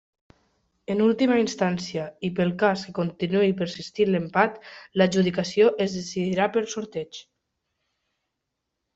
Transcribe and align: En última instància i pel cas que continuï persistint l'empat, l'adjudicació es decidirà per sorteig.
En 0.93 1.01
última 1.07 1.35
instància 1.39 2.05
i 2.29 2.29
pel 2.39 2.53
cas 2.63 2.85
que 2.87 2.93
continuï 2.99 3.53
persistint 3.59 4.11
l'empat, 4.13 4.57
l'adjudicació 5.01 5.67
es 5.85 5.97
decidirà 5.99 6.47
per 6.57 6.65
sorteig. 6.73 7.21